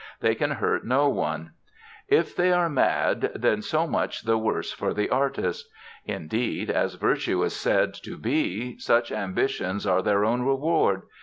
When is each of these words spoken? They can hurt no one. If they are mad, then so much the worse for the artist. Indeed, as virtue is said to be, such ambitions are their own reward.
They 0.19 0.33
can 0.33 0.49
hurt 0.49 0.83
no 0.83 1.09
one. 1.09 1.51
If 2.07 2.35
they 2.35 2.51
are 2.51 2.69
mad, 2.71 3.33
then 3.35 3.61
so 3.61 3.85
much 3.85 4.23
the 4.23 4.35
worse 4.35 4.71
for 4.71 4.95
the 4.95 5.09
artist. 5.11 5.69
Indeed, 6.05 6.71
as 6.71 6.95
virtue 6.95 7.43
is 7.43 7.55
said 7.55 7.93
to 8.05 8.17
be, 8.17 8.79
such 8.79 9.11
ambitions 9.11 9.85
are 9.85 10.01
their 10.01 10.25
own 10.25 10.41
reward. 10.41 11.03